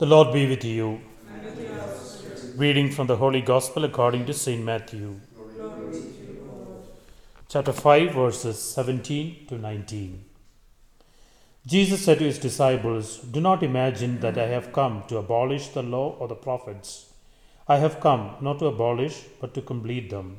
[0.00, 0.98] The Lord be with you.
[2.56, 4.64] Reading from the Holy Gospel according to St.
[4.64, 5.20] Matthew.
[7.50, 10.24] Chapter 5, verses 17 to 19.
[11.66, 15.82] Jesus said to his disciples, Do not imagine that I have come to abolish the
[15.82, 17.12] law or the prophets.
[17.68, 20.38] I have come not to abolish, but to complete them.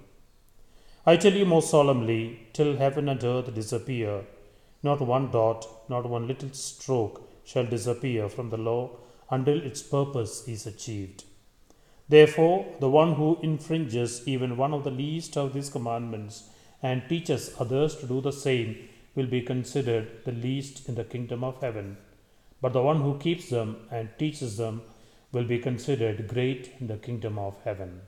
[1.05, 4.23] I tell you most solemnly, till heaven and earth disappear,
[4.81, 8.89] not one dot, not one little stroke shall disappear from the law
[9.31, 11.23] until its purpose is achieved.
[12.09, 16.49] Therefore, the one who infringes even one of the least of these commandments
[16.83, 21.43] and teaches others to do the same will be considered the least in the kingdom
[21.43, 21.97] of heaven.
[22.61, 24.81] But the one who keeps them and teaches them
[25.31, 28.01] will be considered great in the kingdom of heaven.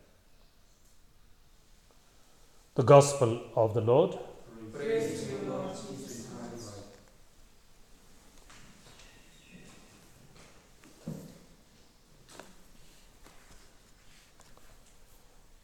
[2.75, 4.17] The Gospel of the Lord.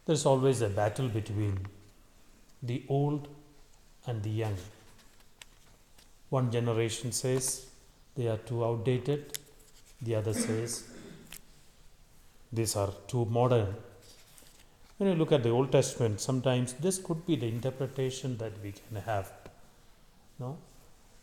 [0.09, 1.67] There is always a battle between
[2.63, 3.27] the old
[4.07, 4.55] and the young.
[6.29, 7.67] One generation says
[8.17, 9.37] they are too outdated,
[10.01, 10.83] the other says
[12.51, 13.75] these are too modern.
[14.97, 18.71] When you look at the Old Testament, sometimes this could be the interpretation that we
[18.71, 19.31] can have.
[20.39, 20.57] No?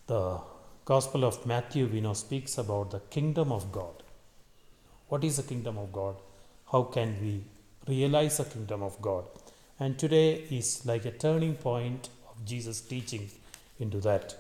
[0.07, 0.39] The
[0.85, 4.05] Gospel of Matthew, we know, speaks about the kingdom of God.
[5.09, 6.15] What is the kingdom of God?
[6.71, 7.43] How can we
[7.89, 9.25] realize the kingdom of God?
[9.79, 13.31] And today is like a turning point of Jesus' teaching
[13.79, 14.35] into that.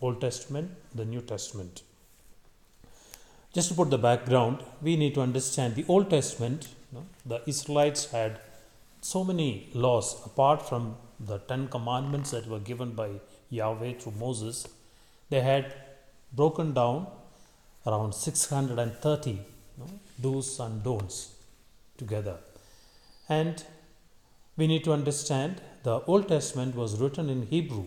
[0.00, 1.82] Old Testament, the New Testament.
[3.52, 6.68] Just to put the background, we need to understand the Old Testament,
[7.26, 8.40] the Israelites had
[9.00, 13.10] so many laws apart from the Ten Commandments that were given by
[13.50, 14.66] Yahweh through Moses.
[15.30, 15.74] They had
[16.32, 17.06] broken down
[17.86, 19.38] around 630 you
[19.78, 19.90] know,
[20.20, 21.34] do's and don'ts
[21.96, 22.38] together.
[23.28, 23.62] And
[24.56, 27.86] we need to understand the Old Testament was written in Hebrew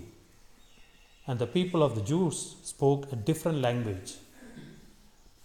[1.28, 4.16] and the people of the Jews spoke a different language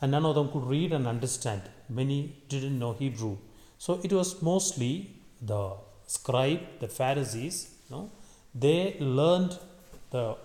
[0.00, 1.62] and none of them could read and understand.
[1.88, 3.36] Many didn't know Hebrew.
[3.78, 5.74] So it was mostly the
[6.06, 8.10] scribe, the Pharisees, no?
[8.54, 9.58] they learned
[10.10, 10.36] the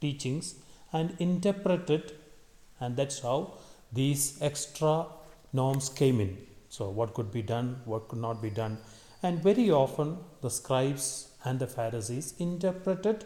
[0.00, 0.54] teachings
[0.92, 2.12] and interpreted,
[2.80, 3.54] and that's how
[3.92, 5.06] these extra
[5.52, 6.36] norms came in.
[6.68, 8.78] So, what could be done, what could not be done.
[9.22, 13.24] And very often, the scribes and the Pharisees interpreted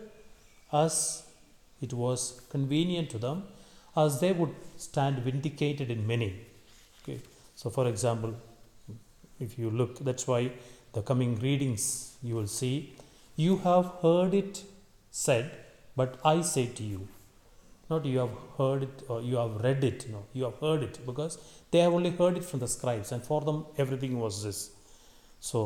[0.72, 1.24] as
[1.80, 3.44] it was convenient to them,
[3.96, 6.40] as they would stand vindicated in many.
[7.02, 7.20] Okay.
[7.56, 8.34] So, for example,
[9.38, 10.52] if you look, that's why
[10.92, 12.94] the coming readings you will see,
[13.36, 14.62] you have heard it
[15.10, 15.50] said,
[15.96, 17.08] but I say to you.
[17.92, 20.96] Not you have heard it or you have read it, no, you have heard it
[21.08, 21.34] because
[21.70, 24.60] they have only heard it from the scribes, and for them everything was this.
[25.50, 25.58] So,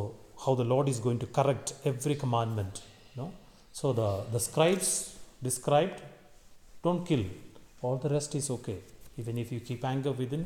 [0.44, 2.82] how the Lord is going to correct every commandment.
[3.16, 3.26] No?
[3.72, 6.00] So, the, the scribes described
[6.82, 7.24] don't kill,
[7.82, 8.78] all the rest is okay.
[9.18, 10.42] Even if you keep anger within,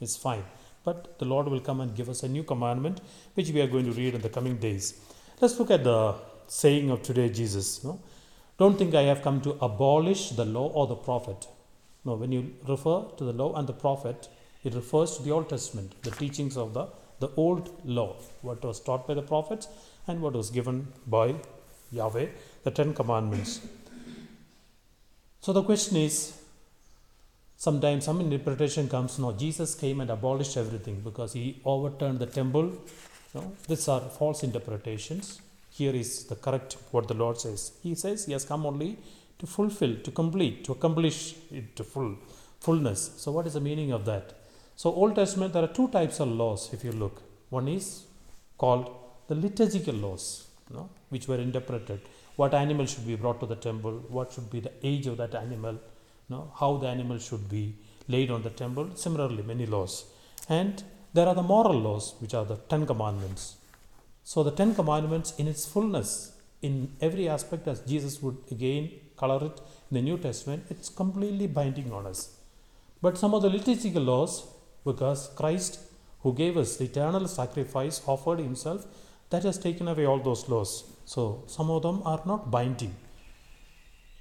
[0.00, 0.44] it's fine.
[0.86, 3.00] But the Lord will come and give us a new commandment,
[3.34, 4.86] which we are going to read in the coming days.
[5.40, 6.14] Let's look at the
[6.46, 7.82] saying of today, Jesus.
[7.82, 8.00] No?
[8.58, 11.46] Don't think I have come to abolish the law or the prophet.
[12.04, 14.28] No, when you refer to the law and the prophet,
[14.62, 16.88] it refers to the Old Testament, the teachings of the,
[17.20, 19.68] the old law, what was taught by the prophets
[20.06, 21.34] and what was given by
[21.90, 22.26] Yahweh,
[22.62, 23.60] the Ten Commandments.
[25.40, 26.40] So the question is
[27.56, 32.66] sometimes some interpretation comes no jesus came and abolished everything because he overturned the temple
[33.34, 35.40] no these are false interpretations
[35.78, 37.60] here is the correct what the lord says.
[37.82, 38.90] He says he has come only
[39.40, 41.18] to fulfill to complete to accomplish
[41.58, 42.10] it to full
[42.60, 43.00] fullness.
[43.22, 44.26] So what is the meaning of that?
[44.76, 47.22] So old testament there are two types of laws if you look.
[47.50, 47.86] One is
[48.58, 48.86] called
[49.28, 50.24] the liturgical laws
[50.68, 52.00] you know, which were interpreted.
[52.36, 54.02] What animal should be brought to the temple?
[54.08, 55.78] What should be the age of that animal?
[56.28, 57.76] Know, how the animal should be
[58.08, 58.90] laid on the temple.
[58.94, 60.04] Similarly, many laws.
[60.48, 60.82] And
[61.12, 63.56] there are the moral laws, which are the Ten Commandments.
[64.24, 66.32] So, the Ten Commandments, in its fullness,
[66.62, 69.60] in every aspect, as Jesus would again color it
[69.90, 72.36] in the New Testament, it's completely binding on us.
[73.02, 74.46] But some of the liturgical laws,
[74.84, 75.78] because Christ,
[76.22, 78.86] who gave us the eternal sacrifice, offered himself,
[79.30, 80.84] that has taken away all those laws.
[81.04, 82.94] So, some of them are not binding.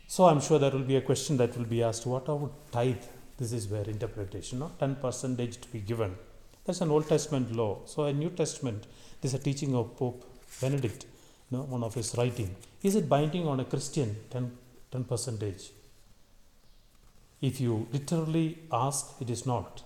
[0.08, 3.06] So I'm sure there will be a question that will be asked, what about tithe?
[3.38, 4.72] This is where interpretation, no?
[4.80, 6.16] 10 percentage to be given.
[6.65, 7.80] That's an Old Testament law.
[7.86, 8.88] So a New Testament,
[9.21, 10.24] this is a teaching of Pope
[10.62, 11.06] Benedict,
[11.50, 12.56] you know, one of his writing.
[12.81, 14.51] Is it binding on a Christian 10,
[14.92, 15.71] 10 percentage?
[17.42, 19.83] If you literally ask, it is not.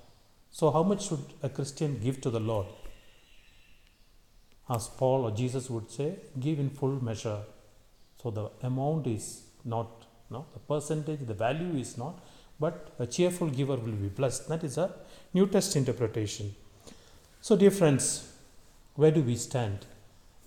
[0.52, 2.68] So, how much should a Christian give to the Lord?
[4.70, 7.40] As Paul or Jesus would say, give in full measure.
[8.22, 9.88] So, the amount is not,
[10.30, 12.20] no, the percentage, the value is not,
[12.60, 14.48] but a cheerful giver will be blessed.
[14.50, 14.94] That is a
[15.34, 16.56] New Test interpretation.
[17.48, 18.30] So, dear friends,
[18.96, 19.86] where do we stand?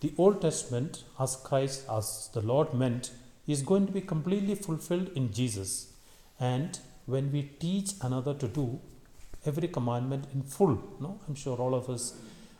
[0.00, 3.10] The Old Testament, as Christ, as the Lord meant,
[3.46, 5.94] is going to be completely fulfilled in Jesus.
[6.38, 8.80] And when we teach another to do
[9.46, 12.12] every commandment in full, no, I'm sure all of us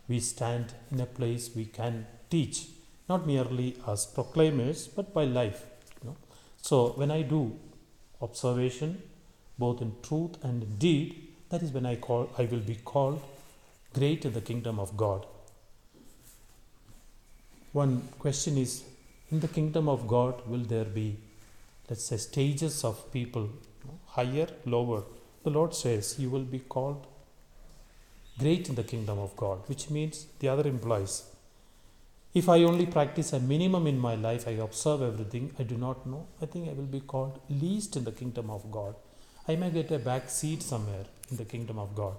[0.09, 2.69] we stand in a place we can teach,
[3.11, 5.67] not merely as proclaimers, but by life.
[6.03, 6.17] You know?
[6.63, 7.59] So when I do
[8.23, 9.03] observation,
[9.59, 13.21] both in truth and in deed, that is when I call I will be called
[13.93, 15.27] great in the kingdom of God.
[17.73, 18.85] One question is
[19.31, 21.17] in the kingdom of God, will there be,
[21.89, 23.49] let's say, stages of people,
[24.07, 25.05] higher, lower?
[25.45, 27.07] The Lord says, You will be called
[28.39, 31.31] great in the kingdom of God, which means the other implies.
[32.33, 36.07] If I only practice a minimum in my life, I observe everything, I do not
[36.07, 38.95] know, I think I will be called least in the kingdom of God.
[39.49, 42.17] I may get a back seat somewhere in the kingdom of God.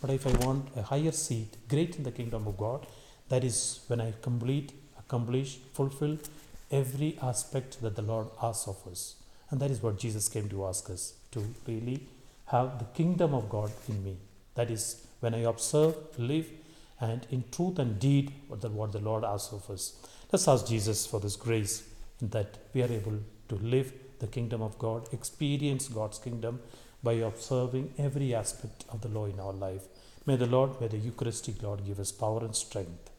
[0.00, 2.86] But if I want a higher seat, great in the kingdom of God,
[3.28, 6.18] that is when I complete, accomplish, fulfill
[6.70, 9.16] every aspect that the Lord asks of us.
[9.50, 12.06] And that is what Jesus came to ask us to really
[12.46, 14.16] have the kingdom of God in me.
[14.54, 16.50] That is when I observe, live,
[17.00, 19.94] and in truth and deed what the, Lord asks of us.
[20.32, 21.88] Let's ask Jesus for this grace
[22.20, 23.18] that we are able
[23.48, 26.60] to live the kingdom of God, experience God's kingdom
[27.04, 29.82] by observing every aspect of the law in our life.
[30.26, 33.10] May the Lord, may the Eucharistic Lord give us power and strength.